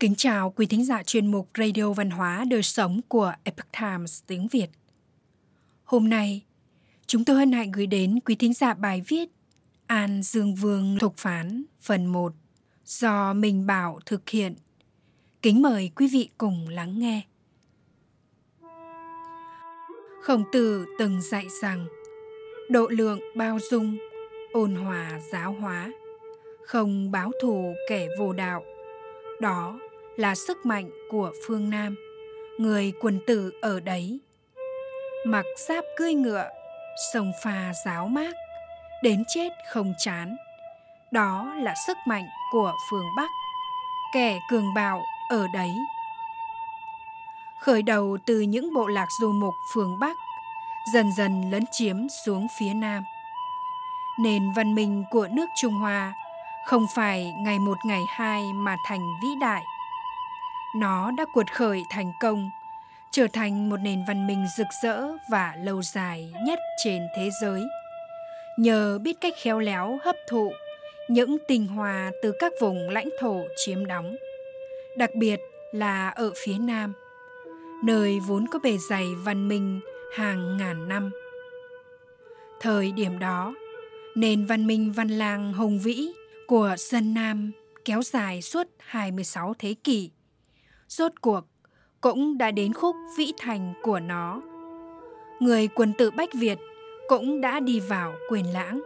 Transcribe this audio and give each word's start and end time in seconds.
Kính 0.00 0.14
chào 0.14 0.50
quý 0.50 0.66
thính 0.66 0.84
giả 0.84 1.02
chuyên 1.02 1.26
mục 1.26 1.48
Radio 1.58 1.92
Văn 1.92 2.10
hóa 2.10 2.44
Đời 2.50 2.62
Sống 2.62 3.00
của 3.08 3.32
Epoch 3.44 3.72
Times 3.80 4.22
tiếng 4.26 4.48
Việt. 4.48 4.66
Hôm 5.84 6.08
nay, 6.08 6.44
chúng 7.06 7.24
tôi 7.24 7.36
hân 7.36 7.52
hạnh 7.52 7.72
gửi 7.72 7.86
đến 7.86 8.20
quý 8.20 8.34
thính 8.34 8.54
giả 8.54 8.74
bài 8.74 9.02
viết 9.08 9.28
An 9.86 10.22
Dương 10.22 10.54
Vương 10.54 10.96
Thục 11.00 11.16
Phán 11.16 11.64
phần 11.80 12.06
1 12.06 12.32
do 12.84 13.32
Minh 13.32 13.66
Bảo 13.66 13.98
thực 14.06 14.28
hiện. 14.28 14.54
Kính 15.42 15.62
mời 15.62 15.90
quý 15.96 16.08
vị 16.12 16.28
cùng 16.38 16.68
lắng 16.68 16.98
nghe. 16.98 17.22
Khổng 20.22 20.44
tử 20.52 20.86
từng 20.98 21.22
dạy 21.22 21.46
rằng 21.62 21.86
độ 22.70 22.86
lượng 22.90 23.20
bao 23.36 23.58
dung, 23.70 23.96
ôn 24.52 24.74
hòa 24.74 25.20
giáo 25.32 25.52
hóa, 25.52 25.90
không 26.66 27.10
báo 27.10 27.30
thù 27.42 27.74
kẻ 27.88 28.08
vô 28.18 28.32
đạo. 28.32 28.64
Đó 29.40 29.78
là 30.18 30.34
sức 30.34 30.66
mạnh 30.66 30.90
của 31.10 31.32
phương 31.46 31.70
Nam, 31.70 31.96
người 32.58 32.92
quần 33.00 33.20
tử 33.26 33.52
ở 33.60 33.80
đấy. 33.80 34.20
Mặc 35.26 35.44
giáp 35.68 35.84
cưỡi 35.96 36.14
ngựa, 36.14 36.48
sông 37.12 37.32
pha 37.42 37.72
giáo 37.84 38.08
mát, 38.08 38.32
đến 39.02 39.24
chết 39.28 39.48
không 39.70 39.94
chán. 39.98 40.36
Đó 41.12 41.54
là 41.56 41.74
sức 41.86 41.96
mạnh 42.06 42.24
của 42.52 42.72
phương 42.90 43.06
Bắc, 43.16 43.30
kẻ 44.14 44.38
cường 44.50 44.74
bạo 44.74 45.02
ở 45.30 45.46
đấy. 45.54 45.70
Khởi 47.60 47.82
đầu 47.82 48.18
từ 48.26 48.40
những 48.40 48.74
bộ 48.74 48.86
lạc 48.86 49.08
du 49.20 49.32
mục 49.32 49.54
phương 49.74 49.98
Bắc, 50.00 50.16
dần 50.92 51.12
dần 51.16 51.50
lấn 51.50 51.64
chiếm 51.72 51.96
xuống 52.26 52.46
phía 52.58 52.74
Nam. 52.74 53.02
Nền 54.18 54.52
văn 54.56 54.74
minh 54.74 55.04
của 55.10 55.28
nước 55.32 55.46
Trung 55.56 55.74
Hoa 55.74 56.14
không 56.66 56.86
phải 56.94 57.32
ngày 57.38 57.58
một 57.58 57.78
ngày 57.86 58.02
hai 58.08 58.42
mà 58.52 58.76
thành 58.86 59.00
vĩ 59.22 59.28
đại– 59.40 59.64
nó 60.80 61.10
đã 61.18 61.24
cuột 61.34 61.46
khởi 61.54 61.82
thành 61.90 62.12
công, 62.20 62.50
trở 63.12 63.26
thành 63.32 63.68
một 63.68 63.76
nền 63.76 64.04
văn 64.08 64.26
minh 64.26 64.46
rực 64.58 64.66
rỡ 64.82 65.02
và 65.30 65.54
lâu 65.64 65.82
dài 65.82 66.32
nhất 66.46 66.58
trên 66.84 67.02
thế 67.16 67.30
giới. 67.42 67.62
Nhờ 68.58 68.98
biết 68.98 69.20
cách 69.20 69.34
khéo 69.42 69.58
léo 69.58 69.98
hấp 70.04 70.16
thụ 70.28 70.52
những 71.08 71.36
tinh 71.48 71.66
hoa 71.66 72.10
từ 72.22 72.32
các 72.38 72.52
vùng 72.60 72.90
lãnh 72.90 73.08
thổ 73.20 73.42
chiếm 73.56 73.86
đóng, 73.86 74.16
đặc 74.96 75.10
biệt 75.14 75.40
là 75.72 76.08
ở 76.08 76.32
phía 76.36 76.58
Nam, 76.58 76.92
nơi 77.84 78.18
vốn 78.26 78.46
có 78.50 78.58
bề 78.58 78.78
dày 78.90 79.06
văn 79.24 79.48
minh 79.48 79.80
hàng 80.14 80.56
ngàn 80.56 80.88
năm. 80.88 81.10
Thời 82.60 82.92
điểm 82.92 83.18
đó, 83.18 83.54
nền 84.14 84.44
văn 84.44 84.66
minh 84.66 84.92
văn 84.92 85.08
lang 85.08 85.52
hùng 85.52 85.78
vĩ 85.78 86.08
của 86.46 86.74
dân 86.78 87.14
Nam 87.14 87.52
kéo 87.84 88.02
dài 88.02 88.42
suốt 88.42 88.66
26 88.78 89.54
thế 89.58 89.74
kỷ 89.84 90.10
rốt 90.88 91.12
cuộc 91.20 91.44
cũng 92.00 92.38
đã 92.38 92.50
đến 92.50 92.72
khúc 92.72 92.96
vĩ 93.18 93.32
thành 93.38 93.74
của 93.82 94.00
nó. 94.00 94.40
Người 95.40 95.68
quân 95.68 95.92
tử 95.98 96.10
Bách 96.10 96.34
Việt 96.34 96.58
cũng 97.08 97.40
đã 97.40 97.60
đi 97.60 97.80
vào 97.80 98.14
quyền 98.30 98.52
lãng. 98.52 98.80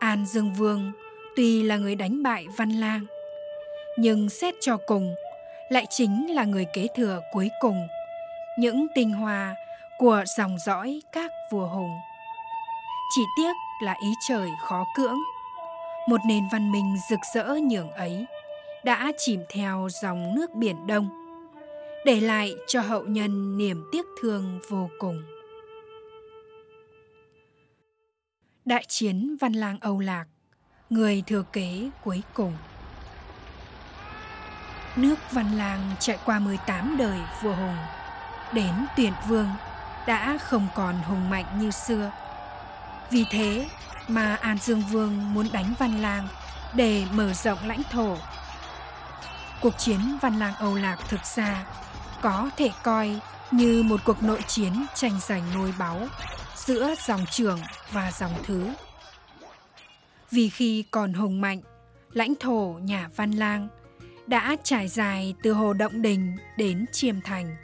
An 0.00 0.26
Dương 0.26 0.52
Vương 0.52 0.92
tuy 1.36 1.62
là 1.62 1.76
người 1.76 1.94
đánh 1.94 2.22
bại 2.22 2.46
Văn 2.56 2.70
Lang, 2.70 3.06
nhưng 3.98 4.28
xét 4.28 4.54
cho 4.60 4.76
cùng 4.86 5.14
lại 5.68 5.86
chính 5.90 6.34
là 6.34 6.44
người 6.44 6.66
kế 6.72 6.86
thừa 6.96 7.20
cuối 7.32 7.50
cùng 7.60 7.86
những 8.58 8.86
tinh 8.94 9.10
hoa 9.10 9.54
của 9.98 10.24
dòng 10.36 10.56
dõi 10.66 11.02
các 11.12 11.30
vua 11.50 11.66
hùng. 11.66 11.90
Chỉ 13.14 13.22
tiếc 13.36 13.52
là 13.82 13.96
ý 14.02 14.08
trời 14.28 14.50
khó 14.60 14.84
cưỡng, 14.96 15.18
một 16.08 16.20
nền 16.26 16.44
văn 16.52 16.72
minh 16.72 16.96
rực 17.10 17.20
rỡ 17.34 17.44
nhường 17.44 17.90
ấy 17.90 18.26
đã 18.84 19.12
chìm 19.18 19.40
theo 19.48 19.88
dòng 20.02 20.34
nước 20.34 20.54
biển 20.54 20.86
đông, 20.86 21.08
để 22.04 22.20
lại 22.20 22.54
cho 22.66 22.80
hậu 22.80 23.04
nhân 23.04 23.58
niềm 23.58 23.84
tiếc 23.92 24.06
thương 24.20 24.60
vô 24.68 24.90
cùng. 24.98 25.22
Đại 28.64 28.84
chiến 28.88 29.36
văn 29.40 29.52
lang 29.52 29.78
âu 29.80 29.98
lạc, 29.98 30.24
người 30.90 31.22
thừa 31.26 31.42
kế 31.52 31.90
cuối 32.04 32.22
cùng. 32.34 32.56
Nước 34.96 35.18
văn 35.32 35.58
lang 35.58 35.80
chạy 36.00 36.18
qua 36.24 36.38
18 36.38 36.96
đời 36.98 37.18
vua 37.42 37.54
hùng, 37.54 37.76
đến 38.52 38.74
tuyển 38.96 39.12
vương 39.28 39.48
đã 40.06 40.38
không 40.38 40.68
còn 40.74 40.94
hùng 40.94 41.30
mạnh 41.30 41.44
như 41.60 41.70
xưa. 41.70 42.12
Vì 43.10 43.24
thế 43.30 43.68
mà 44.08 44.34
an 44.34 44.58
dương 44.58 44.82
vương 44.90 45.34
muốn 45.34 45.46
đánh 45.52 45.74
văn 45.78 46.02
lang 46.02 46.28
để 46.74 47.04
mở 47.12 47.32
rộng 47.32 47.58
lãnh 47.66 47.82
thổ 47.90 48.16
Cuộc 49.64 49.78
chiến 49.78 50.00
Văn 50.22 50.38
Lang 50.38 50.54
Âu 50.54 50.74
Lạc 50.74 50.96
thực 51.08 51.20
ra 51.36 51.66
có 52.22 52.50
thể 52.56 52.70
coi 52.82 53.20
như 53.50 53.82
một 53.82 54.00
cuộc 54.04 54.22
nội 54.22 54.40
chiến 54.46 54.72
tranh 54.94 55.20
giành 55.20 55.42
ngôi 55.54 55.74
báu 55.78 56.00
giữa 56.56 56.94
dòng 57.06 57.24
trưởng 57.30 57.58
và 57.92 58.12
dòng 58.12 58.32
thứ. 58.42 58.68
Vì 60.30 60.48
khi 60.48 60.84
còn 60.90 61.12
hùng 61.12 61.40
mạnh, 61.40 61.60
lãnh 62.12 62.34
thổ 62.40 62.78
nhà 62.82 63.08
Văn 63.16 63.30
Lang 63.30 63.68
đã 64.26 64.56
trải 64.62 64.88
dài 64.88 65.34
từ 65.42 65.52
Hồ 65.52 65.72
Động 65.72 66.02
Đình 66.02 66.36
đến 66.56 66.86
Chiêm 66.92 67.20
Thành. 67.20 67.56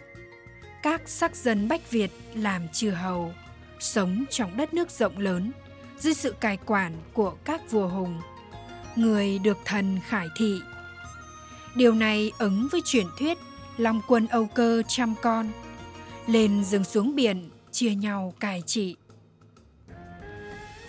Các 0.82 1.02
sắc 1.06 1.36
dân 1.36 1.68
Bách 1.68 1.90
Việt 1.90 2.10
làm 2.34 2.68
chư 2.68 2.90
hầu, 2.90 3.32
sống 3.80 4.24
trong 4.30 4.56
đất 4.56 4.74
nước 4.74 4.90
rộng 4.90 5.18
lớn 5.18 5.52
dưới 5.98 6.14
sự 6.14 6.34
cai 6.40 6.56
quản 6.56 6.92
của 7.12 7.30
các 7.44 7.70
vua 7.70 7.88
hùng. 7.88 8.20
Người 8.96 9.38
được 9.38 9.58
thần 9.64 10.00
khải 10.08 10.28
thị 10.36 10.60
Điều 11.74 11.94
này 11.94 12.32
ứng 12.38 12.68
với 12.72 12.80
truyền 12.84 13.06
thuyết 13.18 13.38
Long 13.76 14.00
quân 14.06 14.26
Âu 14.26 14.46
Cơ 14.46 14.82
trăm 14.88 15.14
con, 15.22 15.50
lên 16.26 16.64
rừng 16.64 16.84
xuống 16.84 17.14
biển, 17.16 17.50
chia 17.70 17.94
nhau 17.94 18.34
cài 18.40 18.62
trị. 18.66 18.96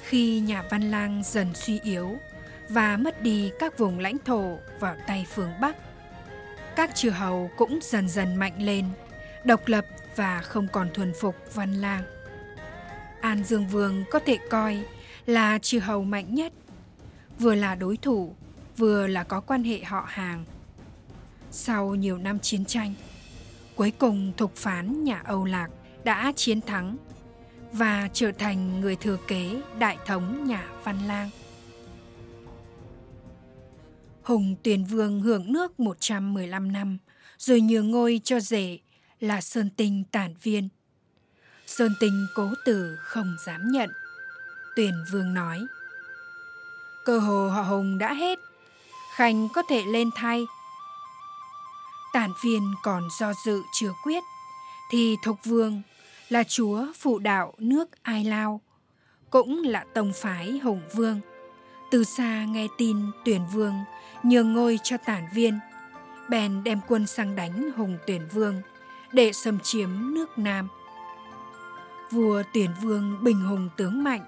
Khi 0.03 0.39
nhà 0.39 0.63
Văn 0.69 0.91
Lang 0.91 1.21
dần 1.25 1.53
suy 1.53 1.79
yếu 1.79 2.17
và 2.69 2.97
mất 2.97 3.21
đi 3.21 3.51
các 3.59 3.77
vùng 3.77 3.99
lãnh 3.99 4.17
thổ 4.25 4.57
vào 4.79 4.95
tay 5.07 5.25
phương 5.33 5.51
Bắc, 5.61 5.75
các 6.75 6.95
chư 6.95 7.09
hầu 7.09 7.49
cũng 7.57 7.79
dần 7.81 8.09
dần 8.09 8.35
mạnh 8.35 8.53
lên, 8.57 8.85
độc 9.45 9.67
lập 9.67 9.85
và 10.15 10.41
không 10.41 10.67
còn 10.67 10.89
thuần 10.93 11.13
phục 11.21 11.35
Văn 11.53 11.73
Lang. 11.73 12.03
An 13.21 13.43
Dương 13.43 13.67
Vương 13.67 14.03
có 14.11 14.19
thể 14.19 14.37
coi 14.49 14.83
là 15.25 15.59
chư 15.59 15.79
hầu 15.79 16.03
mạnh 16.03 16.35
nhất, 16.35 16.53
vừa 17.39 17.55
là 17.55 17.75
đối 17.75 17.97
thủ, 17.97 18.35
vừa 18.77 19.07
là 19.07 19.23
có 19.23 19.39
quan 19.39 19.63
hệ 19.63 19.83
họ 19.83 20.05
hàng– 20.07 20.45
sau 21.51 21.95
nhiều 21.95 22.17
năm 22.17 22.39
chiến 22.39 22.65
tranh, 22.65 22.93
cuối 23.75 23.91
cùng 23.91 24.33
thục 24.37 24.55
phán 24.55 25.03
nhà 25.03 25.21
Âu 25.25 25.45
Lạc 25.45 25.69
đã 26.03 26.33
chiến 26.35 26.61
thắng 26.61 26.97
và 27.71 28.09
trở 28.13 28.31
thành 28.31 28.81
người 28.81 28.95
thừa 28.95 29.17
kế 29.27 29.61
đại 29.79 29.97
thống 30.05 30.47
nhà 30.47 30.69
Văn 30.83 30.99
Lang. 31.07 31.29
Hùng 34.23 34.55
Tuyền 34.63 34.83
Vương 34.83 35.21
hưởng 35.21 35.53
nước 35.53 35.79
115 35.79 36.71
năm, 36.71 36.97
rồi 37.37 37.61
nhường 37.61 37.91
ngôi 37.91 38.21
cho 38.23 38.39
rể 38.39 38.79
là 39.19 39.41
Sơn 39.41 39.69
Tinh 39.69 40.03
Tản 40.11 40.33
Viên. 40.41 40.69
Sơn 41.67 41.91
Tinh 41.99 42.27
cố 42.35 42.53
tử 42.65 42.97
không 42.99 43.35
dám 43.45 43.71
nhận. 43.71 43.89
Tuyền 44.75 44.93
Vương 45.11 45.33
nói, 45.33 45.59
cơ 47.05 47.19
hồ 47.19 47.49
họ 47.49 47.61
Hùng 47.61 47.97
đã 47.97 48.13
hết, 48.13 48.39
Khanh 49.15 49.47
có 49.53 49.63
thể 49.69 49.83
lên 49.85 50.09
thay 50.15 50.45
Tản 52.13 52.31
viên 52.43 52.73
còn 52.83 53.07
do 53.19 53.33
dự 53.45 53.61
chưa 53.73 53.93
quyết, 54.03 54.23
thì 54.91 55.17
Thục 55.23 55.37
Vương 55.45 55.81
là 56.29 56.43
chúa 56.43 56.85
phụ 56.99 57.19
đạo 57.19 57.53
nước 57.57 58.03
Ai 58.03 58.23
Lao, 58.23 58.61
cũng 59.29 59.63
là 59.63 59.85
tông 59.93 60.13
phái 60.13 60.59
Hùng 60.63 60.81
Vương. 60.95 61.19
Từ 61.91 62.03
xa 62.03 62.45
nghe 62.45 62.67
tin 62.77 62.97
tuyển 63.25 63.41
vương 63.53 63.73
nhường 64.23 64.53
ngôi 64.53 64.79
cho 64.83 64.97
tản 64.97 65.23
viên, 65.33 65.59
bèn 66.29 66.63
đem 66.63 66.79
quân 66.87 67.07
sang 67.07 67.35
đánh 67.35 67.71
Hùng 67.77 67.97
tuyển 68.07 68.21
vương 68.33 68.61
để 69.11 69.33
xâm 69.33 69.59
chiếm 69.59 69.89
nước 70.13 70.37
Nam. 70.37 70.67
Vua 72.11 72.43
tuyển 72.53 72.69
vương 72.81 73.23
bình 73.23 73.41
hùng 73.41 73.69
tướng 73.77 74.03
mạnh, 74.03 74.25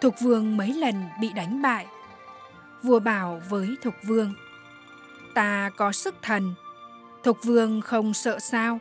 Thục 0.00 0.14
vương 0.20 0.56
mấy 0.56 0.74
lần 0.74 1.08
bị 1.20 1.32
đánh 1.32 1.62
bại. 1.62 1.86
Vua 2.82 2.98
bảo 2.98 3.42
với 3.48 3.76
Thục 3.82 3.94
vương, 4.02 4.34
ta 5.34 5.70
có 5.76 5.92
sức 5.92 6.14
thần, 6.22 6.54
Thục 7.24 7.38
vương 7.44 7.80
không 7.80 8.14
sợ 8.14 8.38
sao? 8.38 8.80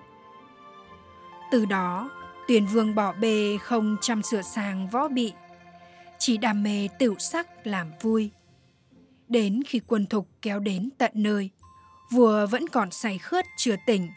Từ 1.52 1.66
đó, 1.66 2.10
tuyển 2.48 2.68
vương 2.68 2.96
bỏ 2.96 3.14
bê 3.14 3.58
không 3.62 3.98
chăm 4.02 4.24
sửa 4.24 4.42
sang 4.42 4.90
võ 4.90 5.08
bị, 5.08 5.34
chỉ 6.20 6.38
đam 6.38 6.64
mê 6.64 6.88
tửu 7.00 7.16
sắc 7.20 7.68
làm 7.68 7.92
vui. 8.02 8.32
Đến 9.28 9.62
khi 9.68 9.82
quân 9.88 10.06
thục 10.06 10.28
kéo 10.42 10.60
đến 10.60 10.90
tận 10.98 11.12
nơi, 11.14 11.50
vua 12.12 12.48
vẫn 12.48 12.70
còn 12.70 12.92
say 12.92 13.18
khướt 13.18 13.46
chưa 13.58 13.76
tỉnh. 13.86 14.10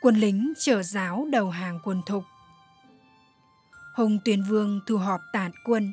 Quân 0.00 0.16
lính 0.16 0.52
chở 0.58 0.82
giáo 0.82 1.26
đầu 1.30 1.50
hàng 1.50 1.80
quân 1.84 2.02
thục. 2.06 2.24
Hùng 3.96 4.18
tuyển 4.24 4.42
vương 4.48 4.80
thu 4.86 4.96
họp 4.96 5.20
tản 5.32 5.50
quân, 5.64 5.92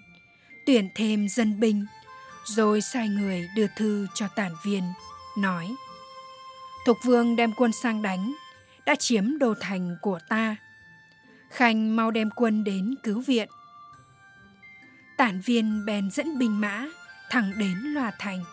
tuyển 0.65 0.89
thêm 0.95 1.27
dân 1.29 1.59
binh, 1.59 1.85
rồi 2.45 2.81
sai 2.81 3.07
người 3.09 3.49
đưa 3.55 3.67
thư 3.77 4.07
cho 4.13 4.27
tản 4.27 4.51
viên, 4.65 4.83
nói 5.38 5.75
Thục 6.88 6.98
Vương 7.04 7.36
đem 7.36 7.54
quân 7.54 7.72
sang 7.72 8.01
đánh, 8.01 8.34
đã 8.86 8.95
chiếm 8.95 9.38
đô 9.39 9.54
thành 9.62 9.95
của 10.01 10.19
ta. 10.30 10.56
Khanh 11.50 11.95
mau 11.95 12.12
đem 12.12 12.30
quân 12.36 12.63
đến 12.63 12.95
cứu 13.04 13.22
viện. 13.22 13.50
Tản 15.18 15.42
viên 15.42 15.86
bèn 15.86 16.12
dẫn 16.12 16.38
binh 16.38 16.62
mã 16.62 16.86
thẳng 17.30 17.51
đến 17.57 17.78
Loa 17.78 18.12
Thành. 18.19 18.44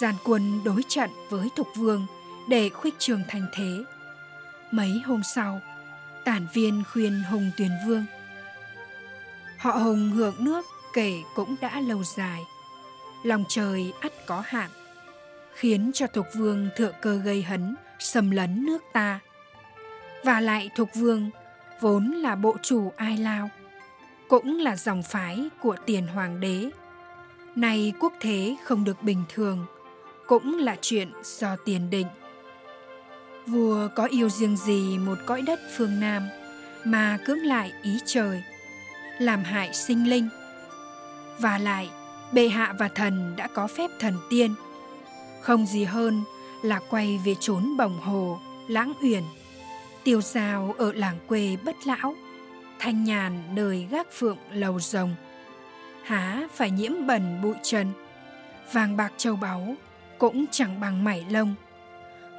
Giàn 0.00 0.14
quân 0.24 0.64
đối 0.64 0.82
trận 0.88 1.10
với 1.30 1.48
Thục 1.56 1.68
Vương 1.76 2.06
để 2.48 2.68
khuếch 2.68 2.94
trường 2.98 3.22
thành 3.28 3.46
thế. 3.52 3.84
Mấy 4.70 5.00
hôm 5.06 5.22
sau, 5.34 5.60
tản 6.24 6.46
viên 6.52 6.82
khuyên 6.92 7.22
Hùng 7.30 7.50
Tuyền 7.56 7.70
Vương. 7.86 8.04
Họ 9.58 9.70
Hùng 9.70 10.10
hưởng 10.10 10.34
nước 10.38 10.64
kể 10.92 11.22
cũng 11.34 11.56
đã 11.60 11.80
lâu 11.80 12.04
dài. 12.04 12.40
Lòng 13.24 13.44
trời 13.48 13.92
ắt 14.00 14.12
có 14.26 14.42
hạn, 14.46 14.70
khiến 15.54 15.90
cho 15.94 16.06
Thục 16.06 16.26
Vương 16.34 16.68
thượng 16.76 16.94
cơ 17.00 17.16
gây 17.16 17.42
hấn, 17.42 17.76
xâm 17.98 18.30
lấn 18.30 18.66
nước 18.66 18.82
ta. 18.92 19.20
Và 20.24 20.40
lại 20.40 20.70
Thục 20.76 20.88
Vương 20.94 21.30
vốn 21.80 22.10
là 22.10 22.36
bộ 22.36 22.56
chủ 22.62 22.92
Ai 22.96 23.16
Lao, 23.16 23.50
cũng 24.28 24.58
là 24.58 24.76
dòng 24.76 25.02
phái 25.02 25.48
của 25.62 25.76
tiền 25.86 26.06
hoàng 26.06 26.40
đế. 26.40 26.70
Nay 27.56 27.92
quốc 28.00 28.12
thế 28.20 28.56
không 28.64 28.84
được 28.84 29.02
bình 29.02 29.24
thường, 29.34 29.66
cũng 30.26 30.58
là 30.58 30.76
chuyện 30.80 31.12
do 31.22 31.56
tiền 31.64 31.90
định. 31.90 32.06
Vua 33.46 33.88
có 33.94 34.04
yêu 34.04 34.28
riêng 34.28 34.56
gì 34.56 34.98
một 34.98 35.18
cõi 35.26 35.42
đất 35.42 35.60
phương 35.76 36.00
Nam 36.00 36.28
mà 36.84 37.18
cưỡng 37.24 37.46
lại 37.46 37.72
ý 37.82 37.98
trời, 38.06 38.42
làm 39.18 39.44
hại 39.44 39.74
sinh 39.74 40.10
linh. 40.10 40.28
Và 41.38 41.58
lại, 41.58 41.90
bệ 42.32 42.48
hạ 42.48 42.74
và 42.78 42.88
thần 42.88 43.34
đã 43.36 43.48
có 43.54 43.66
phép 43.66 43.90
thần 43.98 44.14
tiên, 44.30 44.54
không 45.42 45.66
gì 45.66 45.84
hơn 45.84 46.22
là 46.62 46.80
quay 46.90 47.20
về 47.24 47.34
trốn 47.40 47.76
bồng 47.76 48.00
hồ, 48.00 48.38
lãng 48.68 48.92
uyển, 49.02 49.22
tiêu 50.04 50.20
dao 50.20 50.74
ở 50.78 50.92
làng 50.92 51.18
quê 51.26 51.56
bất 51.64 51.76
lão, 51.86 52.14
thanh 52.78 53.04
nhàn 53.04 53.42
đời 53.54 53.86
gác 53.90 54.06
phượng 54.12 54.38
lầu 54.52 54.80
rồng. 54.80 55.14
Há 56.04 56.48
phải 56.54 56.70
nhiễm 56.70 56.92
bẩn 57.06 57.40
bụi 57.42 57.54
trần, 57.62 57.92
vàng 58.72 58.96
bạc 58.96 59.12
châu 59.16 59.36
báu 59.36 59.74
cũng 60.18 60.44
chẳng 60.50 60.80
bằng 60.80 61.04
mảy 61.04 61.24
lông. 61.30 61.54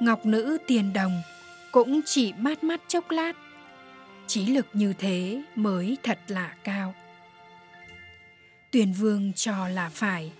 Ngọc 0.00 0.26
nữ 0.26 0.58
tiền 0.66 0.92
đồng 0.92 1.22
cũng 1.72 2.00
chỉ 2.04 2.32
mát 2.32 2.64
mắt 2.64 2.80
chốc 2.88 3.10
lát 3.10 3.32
trí 4.32 4.46
lực 4.46 4.66
như 4.72 4.92
thế 4.98 5.42
mới 5.54 5.96
thật 6.02 6.18
là 6.28 6.54
cao. 6.64 6.94
Tuyền 8.70 8.92
vương 8.92 9.32
cho 9.32 9.68
là 9.68 9.88
phải 9.88 10.32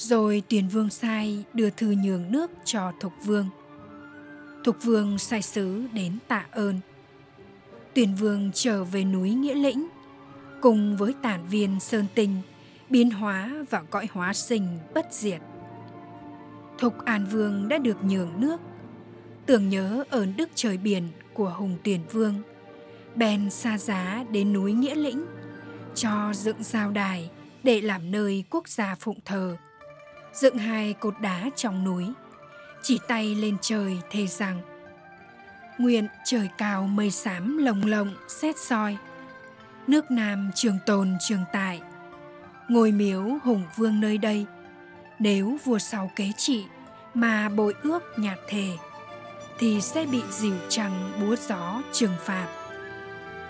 rồi 0.00 0.42
tuyền 0.48 0.68
vương 0.68 0.90
sai 0.90 1.44
đưa 1.54 1.70
thư 1.70 1.94
nhường 2.04 2.32
nước 2.32 2.50
cho 2.64 2.92
thục 3.00 3.12
vương. 3.24 3.46
Thục 4.64 4.76
vương 4.82 5.18
sai 5.18 5.42
sứ 5.42 5.82
đến 5.92 6.18
tạ 6.28 6.46
ơn. 6.50 6.80
Tuyền 7.94 8.14
vương 8.14 8.50
trở 8.54 8.84
về 8.84 9.04
núi 9.04 9.30
nghĩa 9.30 9.54
lĩnh, 9.54 9.88
cùng 10.60 10.96
với 10.96 11.14
tản 11.22 11.46
viên 11.46 11.80
sơn 11.80 12.06
tinh, 12.14 12.42
biến 12.90 13.10
hóa 13.10 13.50
và 13.70 13.82
cõi 13.82 14.08
hóa 14.12 14.32
sinh 14.32 14.78
bất 14.94 15.06
diệt. 15.10 15.40
Thục 16.78 17.04
an 17.04 17.26
vương 17.30 17.68
đã 17.68 17.78
được 17.78 18.04
nhường 18.04 18.40
nước. 18.40 18.60
Tưởng 19.46 19.68
nhớ 19.68 20.04
ơn 20.10 20.36
đức 20.36 20.48
trời 20.54 20.76
biển 20.76 21.08
của 21.34 21.54
hùng 21.56 21.76
tuyển 21.84 22.00
vương, 22.12 22.34
bèn 23.14 23.50
xa 23.50 23.78
giá 23.78 24.24
đến 24.30 24.52
núi 24.52 24.72
nghĩa 24.72 24.94
lĩnh, 24.94 25.24
cho 25.94 26.32
dựng 26.34 26.62
giao 26.62 26.90
đài 26.90 27.30
để 27.62 27.80
làm 27.80 28.10
nơi 28.10 28.44
quốc 28.50 28.68
gia 28.68 28.94
phụng 28.94 29.18
thờ 29.24 29.56
dựng 30.32 30.58
hai 30.58 30.92
cột 30.92 31.14
đá 31.20 31.50
trong 31.56 31.84
núi, 31.84 32.12
chỉ 32.82 32.98
tay 33.08 33.34
lên 33.34 33.56
trời 33.60 33.98
thề 34.10 34.26
rằng, 34.26 34.60
nguyện 35.78 36.08
trời 36.24 36.48
cao 36.58 36.86
mây 36.86 37.10
xám 37.10 37.58
lồng 37.58 37.86
lộng 37.86 38.14
xét 38.28 38.58
soi, 38.58 38.96
nước 39.86 40.10
nam 40.10 40.50
trường 40.54 40.78
tồn 40.86 41.16
trường 41.20 41.44
tại, 41.52 41.80
ngôi 42.68 42.92
miếu 42.92 43.22
hùng 43.42 43.64
vương 43.76 44.00
nơi 44.00 44.18
đây, 44.18 44.46
nếu 45.18 45.58
vua 45.64 45.78
sau 45.78 46.10
kế 46.16 46.32
trị 46.36 46.64
mà 47.14 47.48
bội 47.48 47.74
ước 47.82 48.02
nhạt 48.16 48.38
thề, 48.48 48.68
thì 49.58 49.80
sẽ 49.80 50.06
bị 50.06 50.22
dìu 50.30 50.56
trăng 50.68 51.12
búa 51.20 51.36
gió 51.48 51.82
trừng 51.92 52.14
phạt, 52.24 52.48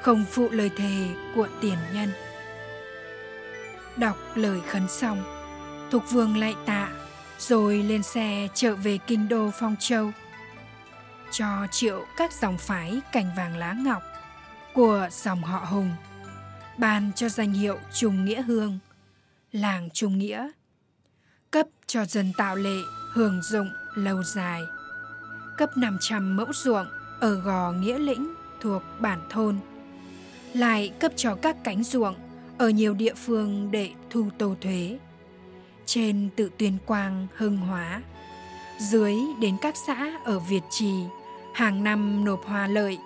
không 0.02 0.24
phụ 0.30 0.48
lời 0.50 0.70
thề 0.76 1.08
của 1.34 1.48
tiền 1.60 1.78
nhân. 1.94 2.08
Đọc 3.96 4.16
lời 4.34 4.60
khấn 4.66 4.88
xong 4.88 5.39
thục 5.90 6.10
vương 6.10 6.36
lại 6.36 6.54
tạ, 6.66 6.88
rồi 7.38 7.82
lên 7.82 8.02
xe 8.02 8.48
trở 8.54 8.74
về 8.74 8.98
kinh 9.06 9.28
đô 9.28 9.50
phong 9.60 9.76
châu 9.78 10.12
cho 11.30 11.66
triệu 11.70 12.04
các 12.16 12.32
dòng 12.32 12.58
phái 12.58 13.00
cành 13.12 13.30
vàng 13.36 13.56
lá 13.56 13.72
ngọc 13.72 14.02
của 14.74 15.08
dòng 15.10 15.42
họ 15.42 15.58
hùng, 15.58 15.90
ban 16.78 17.10
cho 17.16 17.28
danh 17.28 17.52
hiệu 17.52 17.78
trung 17.92 18.24
nghĩa 18.24 18.42
hương, 18.42 18.78
làng 19.52 19.88
trung 19.92 20.18
nghĩa, 20.18 20.50
cấp 21.50 21.66
cho 21.86 22.04
dân 22.04 22.32
tạo 22.36 22.56
lệ 22.56 22.78
hưởng 23.12 23.42
dụng 23.42 23.70
lâu 23.94 24.22
dài, 24.22 24.62
cấp 25.56 25.70
500 25.76 26.36
mẫu 26.36 26.52
ruộng 26.52 26.86
ở 27.20 27.34
gò 27.34 27.72
Nghĩa 27.72 27.98
Lĩnh 27.98 28.34
thuộc 28.60 28.82
bản 29.00 29.20
thôn. 29.30 29.58
Lại 30.54 30.92
cấp 31.00 31.12
cho 31.16 31.34
các 31.34 31.56
cánh 31.64 31.84
ruộng 31.84 32.14
ở 32.58 32.68
nhiều 32.68 32.94
địa 32.94 33.14
phương 33.14 33.70
để 33.70 33.90
thu 34.10 34.28
tô 34.38 34.54
thuế. 34.60 34.98
Trên 35.92 36.28
tự 36.36 36.50
tuyên 36.58 36.78
quang 36.86 37.26
hưng 37.36 37.56
hóa, 37.56 38.02
dưới 38.78 39.14
đến 39.40 39.56
các 39.62 39.74
xã 39.86 40.12
ở 40.24 40.38
Việt 40.38 40.62
Trì, 40.70 40.94
hàng 41.54 41.84
năm 41.84 42.24
nộp 42.24 42.44
hoa 42.44 42.66
lợi 42.66 42.98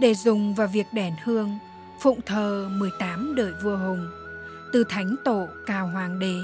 để 0.00 0.14
dùng 0.14 0.54
vào 0.54 0.66
việc 0.66 0.86
đèn 0.92 1.14
hương, 1.24 1.58
phụng 2.00 2.20
thờ 2.26 2.68
18 2.72 3.34
đời 3.36 3.52
vua 3.62 3.76
Hùng, 3.76 4.10
từ 4.72 4.84
thánh 4.88 5.16
tổ 5.24 5.46
cao 5.66 5.88
hoàng 5.88 6.18
đế 6.18 6.34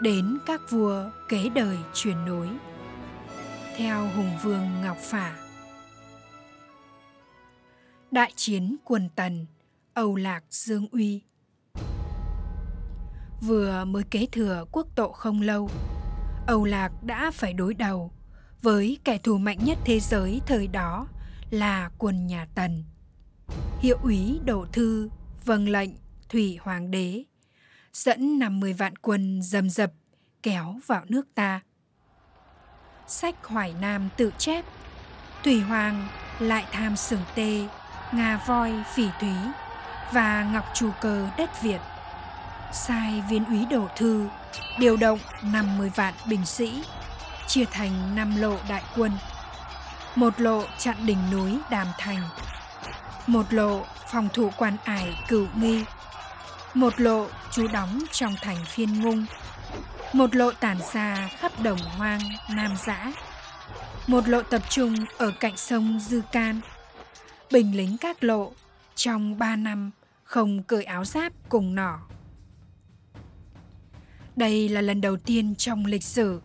đến 0.00 0.38
các 0.46 0.60
vua 0.70 1.10
kế 1.28 1.48
đời 1.48 1.76
truyền 1.94 2.24
nối. 2.24 2.48
Theo 3.76 4.08
hùng 4.16 4.30
vương 4.42 4.68
ngọc 4.82 4.98
phả. 4.98 5.36
Đại 8.10 8.32
chiến 8.36 8.76
quần 8.84 9.08
tần 9.16 9.46
âu 9.94 10.16
lạc 10.16 10.44
dương 10.50 10.88
uy 10.92 11.22
vừa 13.46 13.84
mới 13.84 14.02
kế 14.10 14.26
thừa 14.32 14.64
quốc 14.72 14.86
tộ 14.94 15.12
không 15.12 15.40
lâu 15.40 15.70
âu 16.46 16.64
lạc 16.64 16.92
đã 17.02 17.30
phải 17.30 17.52
đối 17.52 17.74
đầu 17.74 18.12
với 18.62 18.98
kẻ 19.04 19.18
thù 19.18 19.38
mạnh 19.38 19.58
nhất 19.64 19.78
thế 19.84 20.00
giới 20.00 20.40
thời 20.46 20.66
đó 20.66 21.06
là 21.50 21.90
quân 21.98 22.26
nhà 22.26 22.46
tần 22.54 22.84
hiệu 23.80 23.98
úy 24.02 24.40
đổ 24.44 24.66
thư 24.72 25.08
vâng 25.44 25.68
lệnh 25.68 25.90
thủy 26.28 26.58
hoàng 26.62 26.90
đế 26.90 27.24
dẫn 27.92 28.38
50 28.38 28.72
vạn 28.72 28.96
quân 28.96 29.42
dầm 29.42 29.70
dập 29.70 29.90
kéo 30.42 30.74
vào 30.86 31.04
nước 31.08 31.26
ta. 31.34 31.60
Sách 33.06 33.44
Hoài 33.44 33.74
Nam 33.80 34.08
tự 34.16 34.30
chép, 34.38 34.64
Thủy 35.44 35.60
Hoàng 35.60 36.08
lại 36.38 36.64
tham 36.72 36.96
sừng 36.96 37.20
tê, 37.34 37.68
ngà 38.12 38.40
voi 38.46 38.72
phỉ 38.94 39.08
thúy 39.20 39.34
và 40.12 40.50
ngọc 40.52 40.64
trù 40.74 40.90
cờ 41.00 41.28
đất 41.38 41.62
Việt. 41.62 41.80
Sai 42.72 43.22
viên 43.30 43.44
úy 43.44 43.66
đổ 43.70 43.88
thư, 43.96 44.28
điều 44.78 44.96
động 44.96 45.18
50 45.42 45.90
vạn 45.94 46.14
binh 46.26 46.46
sĩ, 46.46 46.82
chia 47.46 47.64
thành 47.64 48.16
5 48.16 48.36
lộ 48.36 48.56
đại 48.68 48.82
quân. 48.96 49.12
Một 50.14 50.40
lộ 50.40 50.64
chặn 50.78 50.96
đỉnh 51.06 51.30
núi 51.30 51.58
Đàm 51.70 51.86
Thành, 51.98 52.22
một 53.26 53.52
lộ 53.52 53.84
phòng 54.12 54.28
thủ 54.32 54.50
quan 54.56 54.76
ải 54.84 55.18
cửu 55.28 55.46
nghi, 55.54 55.84
một 56.74 57.00
lộ 57.00 57.26
trú 57.50 57.66
đóng 57.66 58.02
trong 58.12 58.34
thành 58.42 58.64
phiên 58.64 59.00
ngung, 59.00 59.26
một 60.12 60.34
lộ 60.34 60.52
tản 60.52 60.76
ra 60.92 61.28
khắp 61.38 61.52
đồng 61.62 61.78
hoang 61.78 62.20
Nam 62.50 62.76
Giã, 62.86 63.12
một 64.06 64.28
lộ 64.28 64.42
tập 64.42 64.62
trung 64.68 64.94
ở 65.18 65.32
cạnh 65.40 65.56
sông 65.56 66.00
Dư 66.00 66.20
Can. 66.32 66.60
Bình 67.50 67.76
lính 67.76 67.96
các 67.98 68.24
lộ 68.24 68.52
trong 68.94 69.38
ba 69.38 69.56
năm 69.56 69.90
không 70.24 70.62
cởi 70.62 70.84
áo 70.84 71.04
giáp 71.04 71.32
cùng 71.48 71.74
nỏ. 71.74 71.98
Đây 74.36 74.68
là 74.68 74.80
lần 74.80 75.00
đầu 75.00 75.16
tiên 75.16 75.54
trong 75.54 75.86
lịch 75.86 76.02
sử 76.02 76.40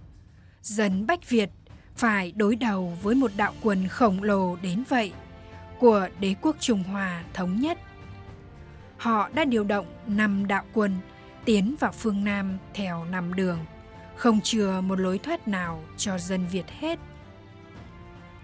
dân 0.62 1.08
Bách 1.08 1.30
Việt 1.30 1.50
phải 1.96 2.32
đối 2.36 2.56
đầu 2.56 2.98
với 3.04 3.16
một 3.16 3.32
đạo 3.38 3.54
quân 3.62 3.88
khổng 3.88 4.24
lồ 4.24 4.56
đến 4.56 4.84
vậy 4.90 5.14
của 5.80 6.08
đế 6.20 6.36
quốc 6.42 6.56
Trung 6.60 6.84
Hoa 6.84 7.24
thống 7.34 7.60
nhất. 7.60 7.78
Họ 8.98 9.30
đã 9.34 9.46
điều 9.46 9.64
động 9.64 9.86
năm 10.08 10.48
đạo 10.48 10.64
quân 10.74 10.98
tiến 11.46 11.76
vào 11.80 11.92
phương 11.92 12.24
Nam 12.24 12.58
theo 12.74 13.06
năm 13.06 13.34
đường, 13.34 13.60
không 14.16 14.42
chừa 14.42 14.82
một 14.82 15.00
lối 15.00 15.18
thoát 15.18 15.48
nào 15.48 15.84
cho 15.98 16.18
dân 16.18 16.46
Việt 16.52 16.66
hết. 16.80 17.00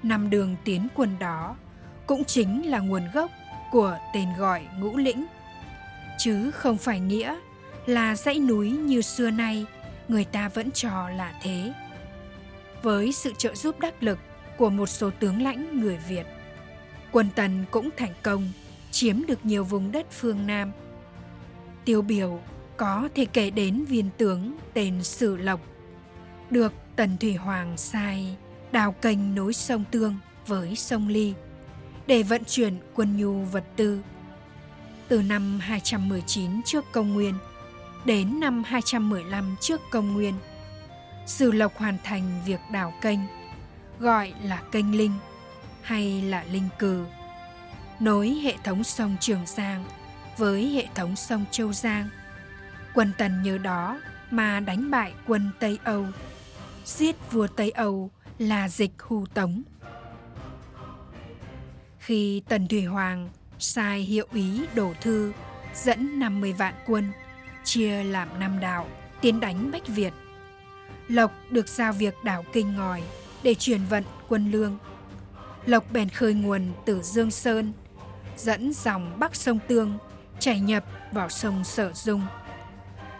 Năm 0.03 0.29
đường 0.29 0.55
tiến 0.63 0.87
quân 0.95 1.15
đó 1.19 1.55
cũng 2.07 2.23
chính 2.23 2.69
là 2.69 2.79
nguồn 2.79 3.03
gốc 3.13 3.31
của 3.71 3.97
tên 4.13 4.27
gọi 4.37 4.67
ngũ 4.79 4.97
lĩnh, 4.97 5.25
chứ 6.17 6.51
không 6.51 6.77
phải 6.77 6.99
nghĩa 6.99 7.39
là 7.85 8.15
dãy 8.15 8.39
núi 8.39 8.71
như 8.71 9.01
xưa 9.01 9.31
nay 9.31 9.65
người 10.07 10.25
ta 10.25 10.49
vẫn 10.49 10.71
cho 10.71 11.09
là 11.09 11.33
thế. 11.41 11.73
Với 12.83 13.11
sự 13.11 13.33
trợ 13.37 13.55
giúp 13.55 13.79
đắc 13.79 14.03
lực 14.03 14.19
của 14.57 14.69
một 14.69 14.85
số 14.85 15.09
tướng 15.19 15.41
lãnh 15.41 15.81
người 15.81 15.97
Việt. 16.09 16.25
Quân 17.11 17.29
Tần 17.35 17.65
cũng 17.71 17.89
thành 17.97 18.13
công 18.23 18.49
chiếm 18.91 19.25
được 19.27 19.45
nhiều 19.45 19.63
vùng 19.63 19.91
đất 19.91 20.05
phương 20.11 20.47
Nam. 20.47 20.71
Tiêu 21.85 22.01
biểu 22.01 22.39
có 22.77 23.09
thể 23.15 23.25
kể 23.25 23.49
đến 23.49 23.85
viên 23.85 24.09
tướng 24.17 24.57
tên 24.73 25.03
Sử 25.03 25.37
Lộc, 25.37 25.59
được 26.49 26.73
Tần 26.95 27.17
Thủy 27.17 27.35
Hoàng 27.35 27.77
sai 27.77 28.35
đào 28.71 28.91
kênh 28.91 29.35
nối 29.35 29.53
sông 29.53 29.83
Tương 29.91 30.15
với 30.47 30.75
sông 30.75 31.07
Ly 31.07 31.33
để 32.07 32.23
vận 32.23 32.43
chuyển 32.43 32.77
quân 32.95 33.17
nhu 33.17 33.41
vật 33.41 33.63
tư. 33.75 34.01
Từ 35.07 35.21
năm 35.21 35.59
219 35.59 36.63
trước 36.65 36.85
công 36.91 37.13
nguyên 37.13 37.33
đến 38.05 38.39
năm 38.39 38.63
215 38.63 39.55
trước 39.59 39.81
công 39.91 40.13
nguyên, 40.13 40.33
Sử 41.25 41.51
Lộc 41.51 41.77
hoàn 41.77 41.97
thành 42.03 42.41
việc 42.45 42.59
đào 42.71 42.93
kênh, 43.01 43.19
gọi 43.99 44.33
là 44.43 44.61
kênh 44.71 44.97
Linh 44.97 45.13
hay 45.81 46.21
là 46.21 46.43
Linh 46.51 46.69
Cừ, 46.79 47.05
nối 47.99 48.29
hệ 48.29 48.55
thống 48.63 48.83
sông 48.83 49.15
Trường 49.19 49.45
Giang 49.45 49.85
với 50.37 50.69
hệ 50.69 50.87
thống 50.95 51.15
sông 51.15 51.45
Châu 51.51 51.73
Giang. 51.73 52.09
Quân 52.93 53.11
Tần 53.17 53.43
nhờ 53.43 53.57
đó 53.57 53.99
mà 54.31 54.59
đánh 54.59 54.91
bại 54.91 55.13
quân 55.27 55.51
Tây 55.59 55.79
Âu, 55.83 56.05
giết 56.85 57.31
vua 57.31 57.47
Tây 57.47 57.71
Âu 57.71 58.11
là 58.39 58.69
dịch 58.69 58.91
hù 58.99 59.25
tống. 59.25 59.63
Khi 61.99 62.41
Tần 62.49 62.67
Thủy 62.67 62.85
Hoàng 62.85 63.29
sai 63.59 63.99
hiệu 63.99 64.27
ý 64.33 64.65
đổ 64.75 64.93
thư 65.01 65.31
dẫn 65.75 66.19
50 66.19 66.53
vạn 66.53 66.73
quân 66.85 67.11
chia 67.65 68.03
làm 68.03 68.39
năm 68.39 68.59
đạo 68.59 68.87
tiến 69.21 69.39
đánh 69.39 69.71
Bách 69.71 69.87
Việt. 69.87 70.13
Lộc 71.07 71.31
được 71.49 71.67
giao 71.67 71.93
việc 71.93 72.23
đảo 72.23 72.45
Kinh 72.53 72.75
Ngòi 72.75 73.03
để 73.43 73.53
chuyển 73.53 73.81
vận 73.89 74.03
quân 74.29 74.51
lương. 74.51 74.77
Lộc 75.65 75.91
bèn 75.91 76.09
khơi 76.09 76.33
nguồn 76.33 76.71
từ 76.85 77.01
Dương 77.01 77.31
Sơn, 77.31 77.73
dẫn 78.37 78.73
dòng 78.73 79.19
bắc 79.19 79.35
sông 79.35 79.59
Tương 79.67 79.97
chảy 80.39 80.59
nhập 80.59 80.83
vào 81.11 81.29
sông 81.29 81.63
Sở 81.63 81.93
Dung. 81.93 82.21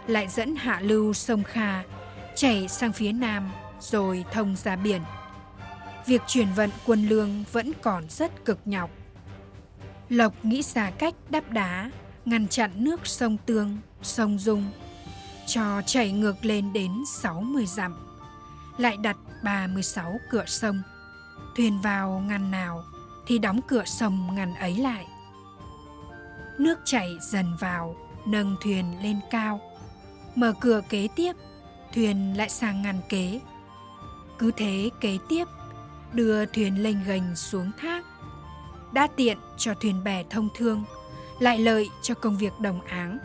Lại 0.06 0.28
dẫn 0.28 0.56
hạ 0.56 0.80
lưu 0.80 1.12
sông 1.12 1.42
Kha 1.42 1.82
chảy 2.34 2.68
sang 2.68 2.92
phía 2.92 3.12
nam 3.12 3.50
rồi 3.80 4.24
thông 4.32 4.56
ra 4.56 4.76
biển. 4.76 5.02
Việc 6.06 6.22
chuyển 6.26 6.48
vận 6.56 6.70
quân 6.86 7.08
lương 7.08 7.44
vẫn 7.52 7.72
còn 7.82 8.04
rất 8.08 8.44
cực 8.44 8.58
nhọc. 8.64 8.90
Lộc 10.08 10.44
nghĩ 10.44 10.62
ra 10.62 10.90
cách 10.90 11.14
đắp 11.30 11.50
đá, 11.50 11.90
ngăn 12.24 12.48
chặn 12.48 12.70
nước 12.74 13.06
sông 13.06 13.36
Tương, 13.46 13.78
sông 14.06 14.38
Dung, 14.38 14.64
cho 15.46 15.82
chảy 15.86 16.12
ngược 16.12 16.44
lên 16.44 16.72
đến 16.72 16.92
60 17.06 17.66
dặm. 17.66 17.96
Lại 18.78 18.96
đặt 18.96 19.16
36 19.44 20.20
cửa 20.30 20.44
sông. 20.46 20.82
Thuyền 21.56 21.80
vào 21.80 22.22
ngăn 22.28 22.50
nào 22.50 22.84
thì 23.26 23.38
đóng 23.38 23.60
cửa 23.68 23.84
sông 23.86 24.34
ngăn 24.34 24.54
ấy 24.54 24.76
lại. 24.76 25.06
Nước 26.58 26.78
chảy 26.84 27.18
dần 27.20 27.56
vào, 27.60 27.96
nâng 28.26 28.56
thuyền 28.60 29.02
lên 29.02 29.20
cao. 29.30 29.60
Mở 30.34 30.52
cửa 30.60 30.80
kế 30.88 31.08
tiếp, 31.16 31.32
thuyền 31.94 32.36
lại 32.36 32.48
sang 32.48 32.82
ngăn 32.82 33.00
kế. 33.08 33.40
Cứ 34.38 34.50
thế 34.56 34.90
kế 35.00 35.18
tiếp, 35.28 35.44
đưa 36.12 36.46
thuyền 36.46 36.82
lênh 36.82 37.04
gành 37.04 37.36
xuống 37.36 37.70
thác. 37.78 38.04
Đã 38.92 39.06
tiện 39.16 39.38
cho 39.56 39.74
thuyền 39.74 40.04
bè 40.04 40.24
thông 40.30 40.48
thương, 40.56 40.84
lại 41.38 41.58
lợi 41.58 41.88
cho 42.02 42.14
công 42.14 42.36
việc 42.36 42.52
đồng 42.60 42.80
áng. 42.80 43.18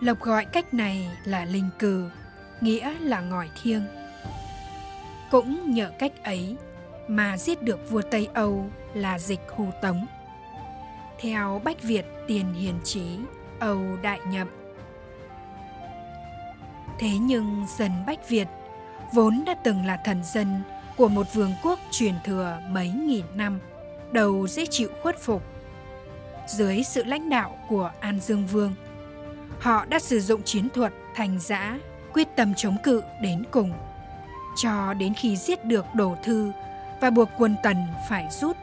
Lộc 0.00 0.20
gọi 0.20 0.44
cách 0.44 0.74
này 0.74 1.08
là 1.24 1.44
linh 1.44 1.68
cừ, 1.78 2.10
nghĩa 2.60 2.94
là 3.00 3.20
ngòi 3.20 3.50
thiêng. 3.62 3.82
Cũng 5.30 5.70
nhờ 5.70 5.90
cách 5.98 6.12
ấy 6.24 6.56
mà 7.08 7.36
giết 7.36 7.62
được 7.62 7.90
vua 7.90 8.02
Tây 8.02 8.28
Âu 8.34 8.70
là 8.94 9.18
dịch 9.18 9.40
hù 9.56 9.70
tống. 9.82 10.06
Theo 11.20 11.60
Bách 11.64 11.82
Việt 11.82 12.06
Tiền 12.26 12.54
Hiền 12.54 12.74
Trí, 12.84 13.18
Âu 13.60 13.82
Đại 14.02 14.20
Nhậm. 14.28 14.48
Thế 16.98 17.10
nhưng 17.20 17.66
dân 17.78 17.90
Bách 18.06 18.28
Việt 18.28 18.48
vốn 19.12 19.42
đã 19.46 19.54
từng 19.64 19.86
là 19.86 20.00
thần 20.04 20.24
dân 20.24 20.62
của 20.96 21.08
một 21.08 21.26
vương 21.34 21.52
quốc 21.62 21.78
truyền 21.90 22.14
thừa 22.24 22.58
mấy 22.68 22.88
nghìn 22.88 23.24
năm, 23.34 23.58
đầu 24.12 24.46
dễ 24.46 24.66
chịu 24.66 24.88
khuất 25.02 25.18
phục. 25.20 25.42
Dưới 26.48 26.82
sự 26.82 27.04
lãnh 27.04 27.30
đạo 27.30 27.58
của 27.68 27.90
An 28.00 28.20
Dương 28.20 28.46
Vương, 28.46 28.74
họ 29.60 29.84
đã 29.84 29.98
sử 29.98 30.20
dụng 30.20 30.42
chiến 30.42 30.68
thuật 30.74 30.92
thành 31.14 31.38
giã, 31.40 31.78
quyết 32.12 32.28
tâm 32.36 32.54
chống 32.56 32.76
cự 32.82 33.02
đến 33.22 33.44
cùng, 33.50 33.72
cho 34.56 34.94
đến 34.94 35.14
khi 35.14 35.36
giết 35.36 35.64
được 35.64 35.84
đổ 35.94 36.16
Thư 36.24 36.52
và 37.00 37.10
buộc 37.10 37.28
quân 37.38 37.56
Tần 37.62 37.76
phải 38.08 38.28
rút. 38.40 38.56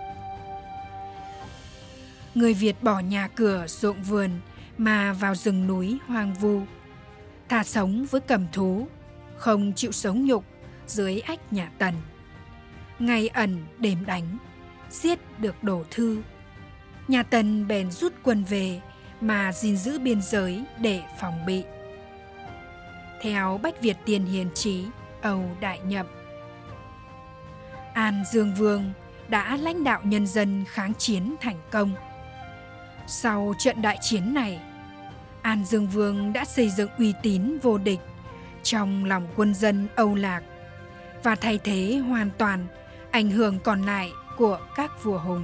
Người 2.35 2.53
Việt 2.53 2.83
bỏ 2.83 2.99
nhà 2.99 3.27
cửa 3.35 3.65
ruộng 3.67 4.03
vườn 4.03 4.29
mà 4.77 5.13
vào 5.13 5.35
rừng 5.35 5.67
núi 5.67 5.97
hoang 6.07 6.33
vu, 6.33 6.61
thà 7.49 7.63
sống 7.63 8.05
với 8.11 8.21
cầm 8.21 8.47
thú, 8.51 8.87
không 9.37 9.73
chịu 9.75 9.91
sống 9.91 10.25
nhục 10.25 10.45
dưới 10.87 11.19
ách 11.19 11.53
nhà 11.53 11.71
Tần 11.77 11.93
ngày 12.99 13.27
ẩn 13.27 13.65
đêm 13.79 14.05
đánh, 14.05 14.37
giết 14.89 15.19
được 15.39 15.63
đổ 15.63 15.83
thư. 15.91 16.21
Nhà 17.07 17.23
Tần 17.23 17.67
bèn 17.67 17.91
rút 17.91 18.13
quân 18.23 18.43
về 18.43 18.81
mà 19.23 19.51
gìn 19.53 19.77
giữ 19.77 19.99
biên 19.99 20.21
giới 20.21 20.63
để 20.77 21.01
phòng 21.19 21.45
bị. 21.45 21.63
Theo 23.21 23.59
Bách 23.63 23.81
Việt 23.81 23.97
Tiên 24.05 24.25
Hiền 24.25 24.49
Trí, 24.53 24.85
Âu 25.21 25.43
Đại 25.59 25.79
Nhậm. 25.79 26.05
An 27.93 28.23
Dương 28.31 28.53
Vương 28.53 28.93
đã 29.27 29.57
lãnh 29.57 29.83
đạo 29.83 30.01
nhân 30.03 30.27
dân 30.27 30.65
kháng 30.67 30.93
chiến 30.93 31.35
thành 31.41 31.57
công. 31.71 31.93
Sau 33.07 33.53
trận 33.59 33.81
đại 33.81 33.97
chiến 34.01 34.33
này, 34.33 34.59
An 35.41 35.65
Dương 35.65 35.87
Vương 35.87 36.33
đã 36.33 36.45
xây 36.45 36.69
dựng 36.69 36.89
uy 36.97 37.13
tín 37.23 37.57
vô 37.61 37.77
địch 37.77 37.99
trong 38.63 39.05
lòng 39.05 39.27
quân 39.35 39.53
dân 39.53 39.87
Âu 39.95 40.15
Lạc 40.15 40.43
và 41.23 41.35
thay 41.35 41.59
thế 41.63 41.97
hoàn 41.97 42.29
toàn 42.37 42.67
ảnh 43.11 43.29
hưởng 43.29 43.59
còn 43.59 43.81
lại 43.81 44.11
của 44.37 44.59
các 44.75 45.03
vua 45.03 45.17
hùng. 45.17 45.43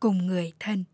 cùng 0.00 0.26
người 0.26 0.52
thân. 0.60 0.84